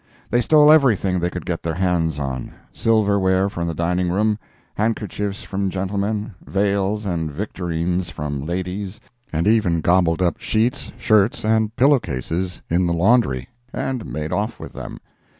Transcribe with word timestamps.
They 0.31 0.41
stole 0.41 0.71
everything 0.71 1.19
they 1.19 1.29
could 1.29 1.45
get 1.45 1.61
their 1.61 1.75
hands 1.75 2.17
on—silverware 2.17 3.49
from 3.49 3.67
the 3.67 3.75
dining 3.75 4.09
room, 4.11 4.39
handkerchiefs 4.73 5.43
from 5.43 5.69
gentlemen, 5.69 6.33
veils 6.43 7.05
and 7.05 7.29
victorines 7.31 8.09
from 8.09 8.43
ladies, 8.43 8.99
and 9.31 9.45
even 9.45 9.79
gobbled 9.79 10.23
up 10.23 10.39
sheets, 10.39 10.91
shirts, 10.97 11.45
and 11.45 11.75
pillow 11.75 11.99
cases 11.99 12.63
in 12.67 12.87
the 12.87 12.93
laundry, 12.93 13.49
and 13.73 14.07
made 14.07 14.31
off 14.31 14.59
with 14.59 14.73
them. 14.73 14.97